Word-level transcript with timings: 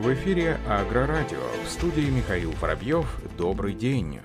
В 0.00 0.14
эфире 0.14 0.58
Агрорадио. 0.66 1.42
В 1.62 1.68
студии 1.68 2.08
Михаил 2.08 2.52
Воробьев. 2.52 3.04
Добрый 3.36 3.74
день. 3.74 4.20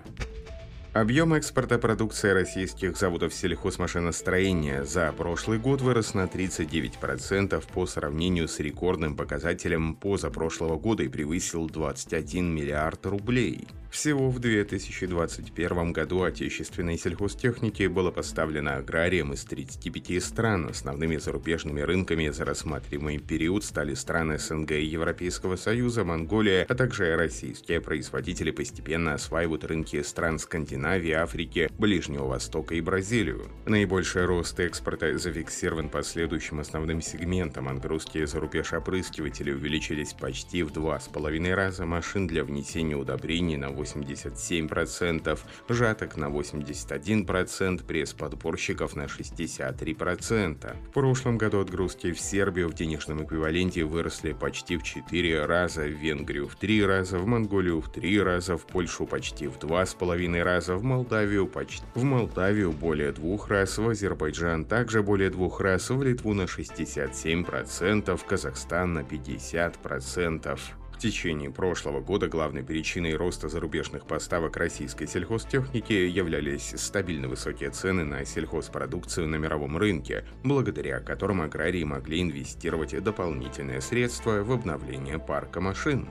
Объем 0.93 1.33
экспорта 1.33 1.77
продукции 1.77 2.29
российских 2.29 2.95
заводов 2.95 3.33
сельхозмашиностроения 3.33 4.85
за 4.85 5.11
прошлый 5.11 5.59
год 5.59 5.81
вырос 5.81 6.13
на 6.13 6.27
39% 6.27 7.61
по 7.73 7.85
сравнению 7.87 8.47
с 8.47 8.61
рекордным 8.61 9.17
показателем 9.17 9.95
позапрошлого 9.95 10.77
года 10.77 11.03
и 11.03 11.09
превысил 11.09 11.67
21 11.67 12.55
миллиард 12.55 13.05
рублей. 13.05 13.67
Всего 13.95 14.29
в 14.29 14.39
2021 14.39 15.93
году 15.93 16.23
отечественной 16.23 16.97
сельхозтехники 16.97 17.87
было 17.87 18.11
поставлено 18.11 18.75
аграрием 18.75 19.31
из 19.31 19.45
35 19.45 20.21
стран. 20.21 20.67
Основными 20.69 21.15
зарубежными 21.15 21.79
рынками 21.79 22.27
за 22.27 22.43
рассматриваемый 22.43 23.19
период 23.19 23.63
стали 23.63 23.93
страны 23.93 24.37
СНГ 24.37 24.71
и 24.71 24.83
Европейского 24.83 25.55
Союза, 25.55 26.03
Монголия, 26.03 26.65
а 26.67 26.75
также 26.75 27.15
российские 27.15 27.79
производители 27.79 28.51
постепенно 28.51 29.13
осваивают 29.13 29.63
рынки 29.63 30.01
стран 30.03 30.39
Скандинавии, 30.39 31.11
Африки, 31.11 31.69
Ближнего 31.79 32.25
Востока 32.25 32.75
и 32.75 32.81
Бразилию. 32.81 33.47
Наибольший 33.65 34.25
рост 34.25 34.59
экспорта 34.59 35.17
зафиксирован 35.17 35.87
по 35.87 36.03
следующим 36.03 36.59
основным 36.59 37.01
сегментам. 37.01 37.69
Отгрузки 37.69 38.25
за 38.25 38.41
рубеж 38.41 38.73
опрыскивателей 38.73 39.53
увеличились 39.53 40.11
почти 40.11 40.63
в 40.63 40.71
два 40.71 40.99
с 40.99 41.07
половиной 41.07 41.53
раза, 41.53 41.85
машин 41.85 42.27
для 42.27 42.43
внесения 42.43 42.97
удобрений 42.97 43.55
на 43.55 43.69
87%, 43.85 45.39
жаток 45.69 46.17
на 46.17 46.25
81%, 46.25 47.83
пресс-подборщиков 47.85 48.95
на 48.95 49.03
63%. 49.03 50.75
В 50.87 50.91
прошлом 50.91 51.37
году 51.37 51.59
отгрузки 51.59 52.11
в 52.11 52.19
Сербию 52.19 52.69
в 52.69 52.73
денежном 52.73 53.23
эквиваленте 53.23 53.83
выросли 53.83 54.33
почти 54.33 54.77
в 54.77 54.83
4 54.83 55.45
раза, 55.45 55.81
в 55.81 55.91
Венгрию 55.91 56.47
в 56.47 56.55
3 56.55 56.85
раза, 56.85 57.19
в 57.19 57.25
Монголию 57.25 57.81
в 57.81 57.91
3 57.91 58.21
раза, 58.21 58.57
в 58.57 58.65
Польшу 58.65 59.05
почти 59.05 59.47
в 59.47 59.57
2,5 59.57 60.43
раза, 60.43 60.75
в 60.75 60.83
Молдавию 60.83 61.47
почти 61.47 61.85
в 61.93 62.03
Молдавию 62.03 62.71
более 62.71 63.11
двух 63.11 63.49
раз, 63.49 63.77
в 63.77 63.89
Азербайджан 63.89 64.65
также 64.65 65.03
более 65.03 65.29
двух 65.29 65.61
раз, 65.61 65.89
в 65.89 66.01
Литву 66.03 66.33
на 66.33 66.43
67%, 66.43 68.17
в 68.17 68.25
Казахстан 68.25 68.93
на 68.93 68.99
50%. 68.99 70.59
В 70.95 70.97
течение 70.97 71.51
прошлого 71.51 71.99
года 71.99 72.29
главной 72.29 72.63
причиной 72.63 73.15
роста 73.15 73.49
зарубежных 73.49 74.07
поставок 74.07 74.55
российской 74.55 75.07
сельхозтехники 75.07 75.91
являлись 75.91 76.73
стабильно 76.77 77.27
высокие 77.27 77.69
цены 77.69 78.05
на 78.05 78.23
сельхозпродукцию 78.23 79.27
на 79.27 79.35
мировом 79.35 79.75
рынке, 79.75 80.23
благодаря 80.45 81.01
которым 81.01 81.41
аграрии 81.41 81.83
могли 81.83 82.21
инвестировать 82.21 82.97
дополнительные 83.03 83.81
средства 83.81 84.41
в 84.41 84.53
обновление 84.53 85.19
парка 85.19 85.59
машин. 85.59 86.07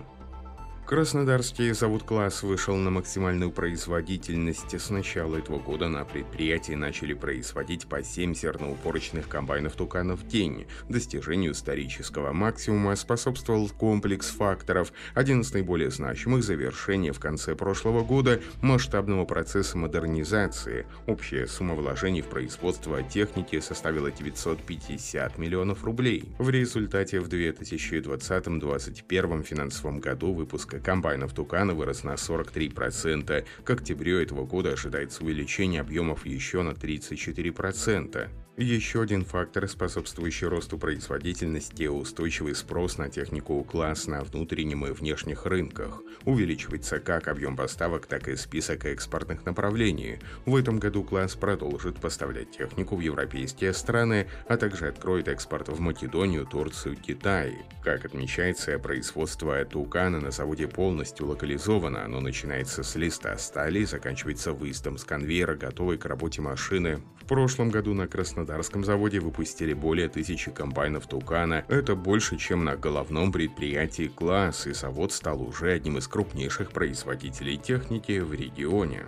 Краснодарский 0.87 1.73
завод 1.73 2.03
«Класс» 2.03 2.43
вышел 2.43 2.77
на 2.77 2.91
максимальную 2.91 3.51
производительность. 3.51 4.75
С 4.75 4.91
начала 4.91 5.37
этого 5.37 5.59
года 5.59 5.89
на 5.89 6.05
предприятии 6.05 6.75
начали 6.75 7.15
производить 7.15 7.87
по 7.87 8.03
7 8.03 8.35
зерноупорочных 8.35 9.27
комбайнов 9.27 9.77
«Туканов» 9.77 10.21
в 10.21 10.29
день. 10.29 10.67
Достижению 10.91 11.53
исторического 11.53 12.35
максимума 12.35 12.97
способствовал 12.97 13.71
комплекс 13.71 14.29
факторов. 14.29 14.93
Один 15.15 15.41
из 15.41 15.55
наиболее 15.55 15.91
значимых– 15.91 16.45
завершение 16.47 17.15
в 17.15 17.19
конце 17.19 17.55
прошлого 17.55 18.05
года 18.05 18.43
масштабного 18.61 19.25
процесса 19.25 19.79
модернизации. 19.79 20.87
Общая 21.07 21.47
сумма 21.47 21.77
вложений 21.77 22.21
в 22.21 22.27
производство 22.27 23.03
техники 23.03 23.59
составила 23.61 24.11
950 24.11 25.39
миллионов 25.39 25.83
рублей. 25.83 26.35
В 26.39 26.51
результате 26.51 27.21
в 27.21 27.29
2020-2021 27.29 29.43
финансовом 29.45 30.01
году 30.01 30.35
выпуск 30.35 30.73
выпуска 30.75 30.80
комбайнов 30.80 31.33
Тукана 31.33 31.74
вырос 31.74 32.05
на 32.05 32.14
43%. 32.14 33.45
К 33.64 33.70
октябрю 33.70 34.18
этого 34.18 34.45
года 34.45 34.73
ожидается 34.73 35.24
увеличение 35.24 35.80
объемов 35.80 36.27
еще 36.27 36.62
на 36.62 36.70
34%. 36.70 38.44
Еще 38.57 39.03
один 39.03 39.25
фактор, 39.25 39.69
способствующий 39.69 40.47
росту 40.47 40.79
производительности– 40.79 41.87
устойчивый 41.89 42.55
спрос 42.55 42.98
на 42.98 43.09
технику 43.09 43.61
класс 43.65 44.07
на 44.07 44.23
внутреннем 44.23 44.87
и 44.87 44.92
внешних 44.92 45.45
рынках. 45.45 46.03
Увеличивается 46.25 47.01
как 47.01 47.27
объем 47.27 47.57
поставок, 47.57 48.07
так 48.07 48.29
и 48.29 48.37
список 48.37 48.85
экспортных 48.85 49.45
направлений. 49.45 50.20
В 50.47 50.55
этом 50.55 50.79
году 50.79 51.03
класс 51.03 51.35
продолжит 51.35 51.97
поставлять 51.97 52.53
технику 52.53 52.95
в 52.95 53.01
европейские 53.01 53.73
страны, 53.73 54.29
а 54.47 54.57
также 54.57 54.87
откроет 54.87 55.27
экспорт 55.27 55.69
в 55.69 55.81
Македонию, 55.81 56.47
Турцию, 56.47 56.95
Китай. 56.95 57.59
Как 57.83 58.05
отмечается, 58.05 58.79
производство 58.79 59.64
Тукана 59.64 60.20
на 60.20 60.31
заводе 60.31 60.69
полностью 60.69 61.27
локализовано. 61.27 62.05
Оно 62.05 62.20
начинается 62.20 62.85
с 62.85 62.95
листа 62.95 63.37
стали 63.37 63.81
и 63.81 63.85
заканчивается 63.85 64.53
выездом 64.53 64.97
с 64.97 65.03
конвейера, 65.03 65.57
готовой 65.57 65.98
к 65.98 66.07
работе 66.07 66.41
машины. 66.41 67.03
В 67.20 67.27
прошлом 67.27 67.70
году 67.70 67.95
на 67.95 68.07
Краснодар 68.07 68.44
Краснодарском 68.45 68.85
заводе 68.85 69.21
выпустили 69.21 69.73
более 69.73 70.11
тысячи 70.11 70.51
комбайнов 70.51 71.07
Тукана. 71.07 71.65
Это 71.69 71.95
больше, 71.97 72.37
чем 72.37 72.63
на 72.63 72.77
головном 72.77 73.33
предприятии 73.33 74.09
«Класс», 74.09 74.67
и 74.67 74.75
завод 74.75 75.13
стал 75.13 75.41
уже 75.41 75.73
одним 75.73 75.97
из 75.97 76.07
крупнейших 76.09 76.71
производителей 76.71 77.57
техники 77.57 78.19
в 78.19 78.35
регионе. 78.35 79.07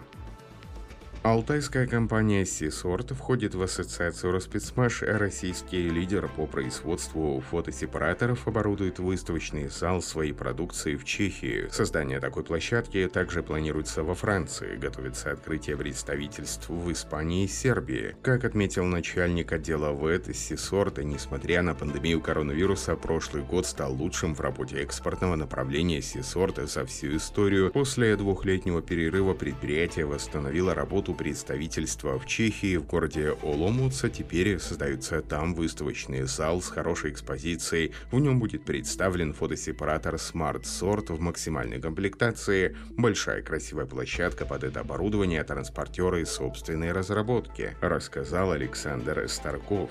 Алтайская 1.27 1.89
компания 1.89 2.47
Сисорт 2.47 3.11
входит 3.11 3.57
в 3.57 3.61
ассоциацию 3.61 4.33
Роспецмаш. 4.33 5.03
Российский 5.03 5.89
лидер 5.91 6.29
по 6.29 6.47
производству 6.47 7.43
фотосепараторов 7.51 8.47
оборудует 8.47 9.01
выставочный 9.01 9.67
зал 9.67 10.03
своей 10.03 10.33
продукции 10.33 10.95
в 10.95 11.05
Чехии. 11.05 11.67
Создание 11.73 12.21
такой 12.21 12.45
площадки 12.45 13.11
также 13.13 13.43
планируется 13.43 14.05
во 14.05 14.15
Франции. 14.15 14.77
Готовится 14.77 15.33
открытие 15.33 15.77
представительств 15.77 16.69
в 16.69 16.93
Испании 16.93 17.47
и 17.47 17.49
Сербии. 17.49 18.15
Как 18.23 18.45
отметил 18.45 18.85
начальник 18.85 19.51
отдела 19.51 19.91
ВЭД 19.91 20.33
Сисорт, 20.33 20.99
несмотря 20.99 21.63
на 21.63 21.75
пандемию 21.75 22.21
коронавируса, 22.21 22.95
прошлый 22.95 23.43
год 23.43 23.67
стал 23.67 23.93
лучшим 23.93 24.33
в 24.37 24.41
работе 24.41 24.77
экспортного 24.77 25.35
направления 25.35 26.03
Сисорта 26.03 26.69
за 26.69 26.87
всю 26.87 27.17
историю. 27.17 27.73
После 27.73 28.15
двухлетнего 28.15 28.81
перерыва 28.81 29.35
предприятие 29.35 30.07
восстановило 30.07 30.73
работу 30.73 31.16
представительства 31.17 32.19
в 32.19 32.27
Чехии, 32.27 32.77
в 32.77 32.87
городе 32.87 33.35
Оломуца. 33.43 34.09
Теперь 34.09 34.59
создается 34.59 35.23
там 35.23 35.55
выставочный 35.55 36.23
зал 36.23 36.61
с 36.61 36.69
хорошей 36.69 37.11
экспозицией. 37.11 37.93
В 38.11 38.21
нем 38.21 38.39
будет 38.39 38.65
представлен 38.65 39.33
фотосепаратор 39.33 40.15
Smart 40.15 40.63
Sort 40.63 41.13
в 41.13 41.21
максимальной 41.21 41.81
комплектации, 41.81 42.77
большая 42.91 43.43
красивая 43.43 43.87
площадка 43.87 44.45
под 44.45 44.65
это 44.65 44.81
оборудование, 44.81 45.43
транспортеры 45.43 46.23
и 46.23 46.25
собственные 46.25 46.93
разработки, 46.93 47.77
рассказал 47.81 48.53
Александр 48.53 49.29
Старков. 49.29 49.91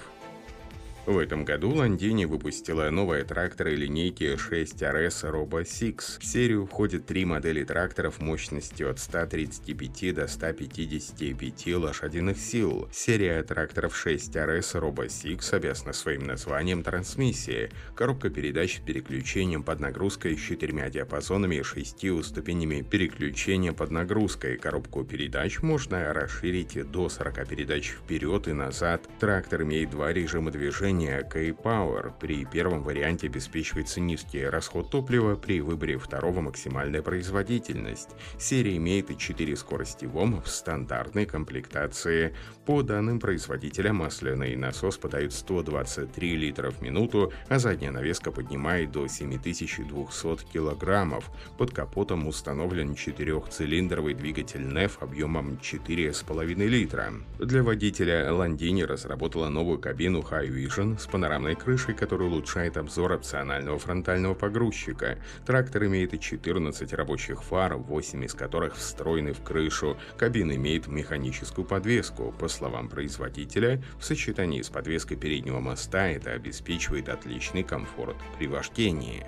В 1.05 1.19
этом 1.19 1.45
году 1.45 1.69
Ландини 1.69 2.25
выпустила 2.25 2.89
новые 2.89 3.23
тракторы 3.25 3.75
линейки 3.75 4.23
6RS 4.23 5.31
Robo 5.31 5.63
6. 5.63 6.19
В 6.19 6.25
серию 6.25 6.65
входят 6.65 7.05
три 7.05 7.25
модели 7.25 7.63
тракторов 7.63 8.19
мощностью 8.19 8.89
от 8.89 8.97
135 8.97 10.15
до 10.15 10.27
155 10.27 11.75
лошадиных 11.75 12.39
сил. 12.39 12.89
Серия 12.91 13.43
тракторов 13.43 13.93
6RS 14.03 14.81
Robo 14.81 15.07
6 15.07 15.53
обязана 15.53 15.93
своим 15.93 16.25
названием 16.25 16.81
трансмиссии. 16.81 17.69
Коробка 17.93 18.31
передач 18.31 18.77
с 18.77 18.79
переключением 18.79 19.61
под 19.61 19.81
нагрузкой 19.81 20.35
с 20.35 20.41
четырьмя 20.41 20.89
диапазонами 20.89 21.57
и 21.57 21.63
шестью 21.63 22.23
ступенями 22.23 22.81
переключения 22.81 23.73
под 23.73 23.91
нагрузкой. 23.91 24.57
Коробку 24.57 25.03
передач 25.03 25.61
можно 25.61 26.11
расширить 26.13 26.89
до 26.89 27.09
40 27.09 27.47
передач 27.47 27.91
вперед 27.91 28.47
и 28.47 28.53
назад. 28.53 29.03
Трактор 29.19 29.61
имеет 29.61 29.91
два 29.91 30.11
режима 30.11 30.49
движения 30.49 30.94
движения 30.95 31.23
K-Power. 31.23 32.13
При 32.19 32.45
первом 32.45 32.83
варианте 32.83 33.27
обеспечивается 33.27 33.99
низкий 33.99 34.45
расход 34.45 34.89
топлива, 34.89 35.35
при 35.35 35.61
выборе 35.61 35.97
второго 35.97 36.41
максимальная 36.41 37.01
производительность. 37.01 38.09
Серия 38.39 38.77
имеет 38.77 39.11
и 39.11 39.17
4 39.17 39.55
скорости 39.55 40.05
ВОМ 40.05 40.41
в 40.41 40.47
стандартной 40.47 41.25
комплектации. 41.25 42.33
По 42.65 42.81
данным 42.81 43.19
производителя, 43.19 43.93
масляный 43.93 44.55
насос 44.55 44.97
подает 44.97 45.33
123 45.33 46.35
литра 46.35 46.71
в 46.71 46.81
минуту, 46.81 47.31
а 47.49 47.59
задняя 47.59 47.91
навеска 47.91 48.31
поднимает 48.31 48.91
до 48.91 49.07
7200 49.07 50.51
килограммов. 50.51 51.29
Под 51.57 51.71
капотом 51.71 52.27
установлен 52.27 52.95
четырехцилиндровый 52.95 54.13
двигатель 54.13 54.61
NEF 54.61 54.93
объемом 55.01 55.59
4,5 55.61 56.67
литра. 56.67 57.13
Для 57.39 57.63
водителя 57.63 58.29
Landini 58.29 58.85
разработала 58.85 59.49
новую 59.49 59.79
кабину 59.79 60.21
High 60.21 60.49
Vision 60.49 60.84
Vision 60.85 60.99
с 60.99 61.07
панорамной 61.07 61.55
крышей, 61.55 61.93
который 61.93 62.27
улучшает 62.27 62.77
обзор 62.77 63.13
опционального 63.13 63.79
фронтального 63.79 64.33
погрузчика. 64.33 65.17
Трактор 65.45 65.85
имеет 65.85 66.19
14 66.19 66.93
рабочих 66.93 67.43
фар, 67.43 67.75
8 67.75 68.23
из 68.23 68.33
которых 68.33 68.75
встроены 68.75 69.33
в 69.33 69.41
крышу. 69.41 69.97
Кабина 70.17 70.55
имеет 70.55 70.87
механическую 70.87 71.65
подвеску. 71.65 72.33
По 72.39 72.47
словам 72.47 72.89
производителя, 72.89 73.81
в 73.99 74.05
сочетании 74.05 74.61
с 74.61 74.69
подвеской 74.69 75.17
переднего 75.17 75.59
моста 75.59 76.07
это 76.07 76.31
обеспечивает 76.31 77.09
отличный 77.09 77.63
комфорт 77.63 78.17
при 78.37 78.47
вождении. 78.47 79.25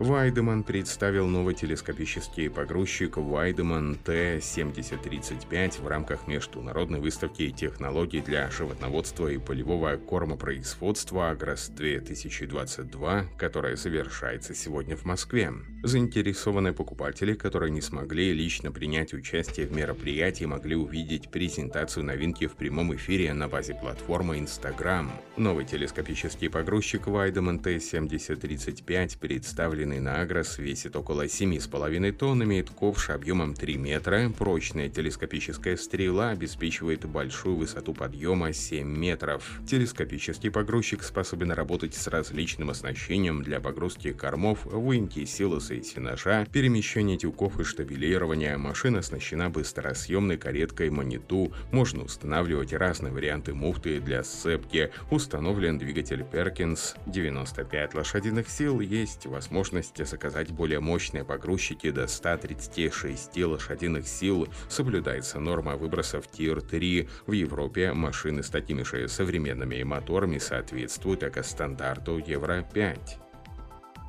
Вайдеман 0.00 0.64
представил 0.64 1.26
новый 1.26 1.54
телескопический 1.54 2.48
погрузчик 2.48 3.18
Вайдеман 3.18 3.96
Т-7035 3.96 5.82
в 5.82 5.86
рамках 5.86 6.26
международной 6.26 7.00
выставки 7.00 7.50
технологий 7.50 8.22
для 8.22 8.50
животноводства 8.50 9.28
и 9.28 9.36
полевого 9.36 9.98
кормопроизводства 9.98 11.28
«Агрос-2022», 11.28 13.26
которая 13.36 13.76
завершается 13.76 14.54
сегодня 14.54 14.96
в 14.96 15.04
Москве. 15.04 15.52
Заинтересованные 15.82 16.72
покупатели, 16.72 17.34
которые 17.34 17.70
не 17.70 17.82
смогли 17.82 18.32
лично 18.32 18.72
принять 18.72 19.12
участие 19.12 19.66
в 19.66 19.76
мероприятии, 19.76 20.46
могли 20.46 20.76
увидеть 20.76 21.30
презентацию 21.30 22.06
новинки 22.06 22.46
в 22.46 22.54
прямом 22.54 22.94
эфире 22.94 23.34
на 23.34 23.48
базе 23.48 23.74
платформы 23.74 24.38
Instagram. 24.38 25.12
Новый 25.36 25.66
телескопический 25.66 26.48
погрузчик 26.48 27.06
Weidemann 27.06 27.62
T7035 27.62 29.18
представлен 29.18 29.89
Серебряный 29.90 30.00
Нагрос 30.00 30.58
весит 30.58 30.94
около 30.94 31.26
7,5 31.26 32.12
тонн, 32.12 32.44
имеет 32.44 32.70
ковш 32.70 33.10
объемом 33.10 33.54
3 33.54 33.76
метра, 33.76 34.30
прочная 34.36 34.88
телескопическая 34.88 35.76
стрела 35.76 36.30
обеспечивает 36.30 37.04
большую 37.06 37.56
высоту 37.56 37.92
подъема 37.92 38.52
7 38.52 38.86
метров. 38.86 39.60
Телескопический 39.66 40.50
погрузчик 40.50 41.02
способен 41.02 41.50
работать 41.50 41.94
с 41.94 42.06
различным 42.06 42.70
оснащением 42.70 43.42
для 43.42 43.58
погрузки 43.58 44.12
кормов, 44.12 44.64
выемки 44.64 45.24
силоса 45.24 45.74
и 45.74 45.82
сенажа, 45.82 46.46
перемещения 46.52 47.18
тюков 47.18 47.58
и 47.58 47.64
штабилирования. 47.64 48.56
Машина 48.58 49.00
оснащена 49.00 49.50
быстросъемной 49.50 50.36
кареткой 50.36 50.90
Маниту, 50.90 51.52
можно 51.72 52.04
устанавливать 52.04 52.72
разные 52.72 53.12
варианты 53.12 53.54
муфты 53.54 54.00
для 54.00 54.22
сцепки, 54.22 54.92
установлен 55.10 55.78
двигатель 55.78 56.20
Perkins 56.20 56.96
95 57.06 57.94
лошадиных 57.94 58.48
сил, 58.48 58.80
есть 58.80 59.26
возможность 59.26 59.79
возможности 59.80 60.02
заказать 60.02 60.52
более 60.52 60.80
мощные 60.80 61.24
погрузчики 61.24 61.90
до 61.90 62.06
136 62.06 63.36
лошадиных 63.44 64.06
сил. 64.06 64.46
Соблюдается 64.68 65.40
норма 65.40 65.76
выбросов 65.76 66.26
Tier 66.26 66.60
3. 66.60 67.08
В 67.26 67.32
Европе 67.32 67.92
машины 67.92 68.42
с 68.42 68.50
такими 68.50 68.82
же 68.82 69.08
современными 69.08 69.82
моторами 69.82 70.38
соответствуют 70.38 71.22
эко-стандарту 71.22 72.18
Евро 72.18 72.62
5. 72.74 73.19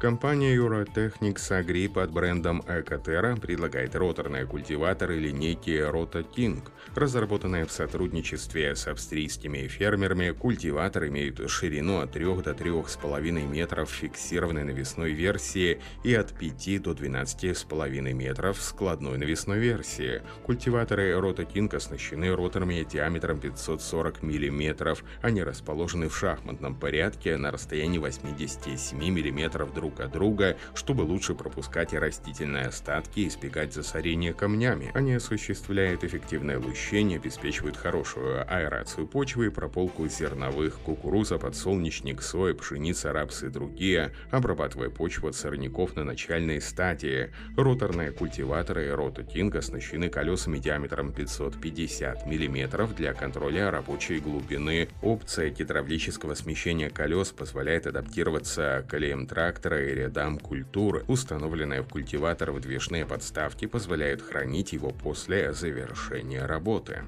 Компания 0.02 0.56
Eurotechnics 0.56 1.52
Agri 1.52 1.88
под 1.88 2.12
брендом 2.12 2.62
Ecoterra 2.62 3.40
предлагает 3.40 3.96
роторные 3.96 4.48
культиваторы 4.48 5.20
линейки 5.20 5.70
Rota 5.70 6.26
King. 6.28 6.64
Разработанные 6.96 7.68
в 7.68 7.72
сотрудничестве 7.72 8.76
с 8.76 8.88
австрийскими 8.88 9.68
фермерами, 9.68 10.32
культиватор 10.32 11.06
имеет 11.06 11.48
ширину 11.48 12.00
от 12.00 12.14
3 12.14 12.26
до 12.42 12.50
3,5 12.50 13.48
метров 13.48 13.92
фиксированной 13.92 14.64
навесной 14.64 15.12
версии 15.12 15.80
и 16.04 16.16
от 16.16 16.34
5 16.34 16.82
до 16.82 16.94
12,5 16.94 18.14
метров 18.14 18.60
складной 18.60 19.20
навесной 19.20 19.60
версии. 19.60 20.24
Культиваторы 20.44 21.12
Rota 21.12 21.48
King 21.48 21.76
оснащены 21.76 22.36
роторами 22.36 22.88
диаметром 22.92 23.40
540 23.40 24.24
мм. 24.24 24.96
Они 25.22 25.44
расположены 25.44 26.10
в 26.10 26.18
шахматном 26.18 26.74
порядке 26.74 27.38
на 27.38 27.52
расстоянии 27.52 28.00
87 28.00 28.98
мм 28.98 29.72
друг 29.72 29.91
друг 29.92 30.00
от 30.00 30.12
друга, 30.12 30.58
чтобы 30.74 31.02
лучше 31.02 31.36
пропускать 31.36 31.94
растительные 31.94 32.68
остатки 32.68 33.22
и 33.22 33.28
избегать 33.28 33.74
засорения 33.74 34.34
камнями. 34.34 34.92
Они 34.94 35.14
осуществляют 35.14 36.04
эффективное 36.04 36.60
лущение, 36.60 37.18
обеспечивают 37.18 37.78
хорошую 37.78 38.42
аэрацию 38.52 39.08
почвы 39.08 39.48
и 39.48 39.50
прополку 39.50 40.08
зерновых, 40.08 40.80
кукуруза, 40.80 41.38
подсолнечник, 41.38 42.22
соя, 42.22 42.54
пшеница, 42.54 43.12
рапс 43.12 43.44
и 43.44 43.50
другие, 43.50 44.14
обрабатывая 44.32 44.90
почву 44.90 45.30
от 45.30 45.36
сорняков 45.36 45.96
на 45.96 46.04
начальной 46.04 46.62
стадии. 46.62 47.32
Роторные 47.58 48.12
культиваторы 48.12 48.88
Rototink 48.90 49.58
оснащены 49.58 50.10
колесами 50.10 50.60
диаметром 50.60 51.12
550 51.14 52.26
мм 52.26 52.88
для 52.96 53.14
контроля 53.14 53.72
рабочей 53.72 54.20
глубины. 54.20 54.88
Опция 55.02 55.50
гидравлического 55.50 56.36
смещения 56.36 56.90
колес 56.90 57.32
позволяет 57.32 57.88
адаптироваться 57.88 58.84
к 58.88 58.92
колеям 58.92 59.28
трактора 59.28 59.81
и 59.90 59.96
рядам 59.96 60.38
культур. 60.38 61.04
Установленные 61.08 61.82
в 61.82 61.88
культиватор 61.88 62.52
выдвижные 62.52 63.06
подставки 63.06 63.66
позволяют 63.66 64.22
хранить 64.22 64.74
его 64.74 64.92
после 64.92 65.54
завершения 65.54 66.46
работы. 66.46 67.04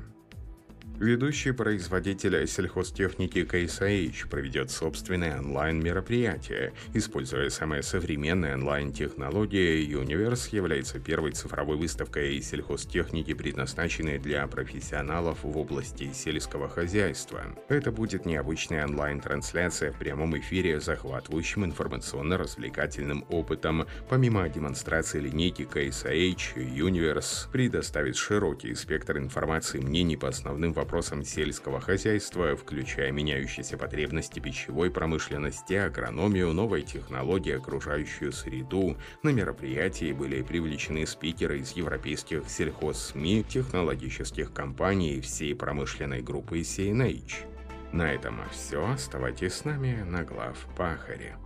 Ведущий 0.99 1.51
производитель 1.51 2.47
сельхозтехники 2.47 3.39
Case 3.39 4.29
проведет 4.29 4.69
собственное 4.69 5.39
онлайн-мероприятие. 5.39 6.73
Используя 6.93 7.49
самые 7.49 7.81
современные 7.81 8.53
онлайн-технологии, 8.53 9.89
Universe 9.89 10.55
является 10.55 10.99
первой 10.99 11.31
цифровой 11.31 11.77
выставкой 11.77 12.39
сельхозтехники, 12.41 13.33
предназначенной 13.33 14.19
для 14.19 14.45
профессионалов 14.47 15.39
в 15.43 15.57
области 15.57 16.13
сельского 16.13 16.69
хозяйства. 16.69 17.41
Это 17.69 17.91
будет 17.91 18.27
необычная 18.27 18.85
онлайн-трансляция 18.85 19.91
в 19.91 19.97
прямом 19.97 20.37
эфире 20.37 20.79
с 20.79 20.85
захватывающим 20.85 21.65
информационно-развлекательным 21.65 23.25
опытом. 23.29 23.87
Помимо 24.09 24.47
демонстрации 24.47 25.19
линейки 25.19 25.63
Case 25.63 26.35
Universe 26.55 27.51
предоставит 27.51 28.15
широкий 28.15 28.75
спектр 28.75 29.17
информации 29.17 29.79
мнений 29.79 30.17
по 30.17 30.27
основным 30.27 30.71
вопросам 30.71 30.82
вопросам 30.83 31.23
сельского 31.23 31.79
хозяйства, 31.79 32.57
включая 32.57 33.11
меняющиеся 33.11 33.77
потребности 33.77 34.41
пищевой 34.41 34.91
промышленности, 34.91 35.73
агрономию, 35.75 36.51
новые 36.51 36.83
технологии, 36.83 37.53
окружающую 37.53 38.33
среду. 38.33 38.97
На 39.23 39.29
мероприятии 39.29 40.11
были 40.11 40.41
привлечены 40.41 41.07
спикеры 41.07 41.59
из 41.59 41.71
европейских 41.71 42.49
сельхоз-СМИ, 42.49 43.45
технологических 43.47 44.51
компаний 44.51 45.15
и 45.15 45.21
всей 45.21 45.55
промышленной 45.55 46.21
группы 46.21 46.59
CNH. 46.59 47.45
На 47.93 48.11
этом 48.11 48.41
все. 48.51 48.85
Оставайтесь 48.85 49.53
с 49.53 49.65
нами 49.65 50.03
на 50.03 50.23
глав 50.23 50.57
Пахаре. 50.75 51.37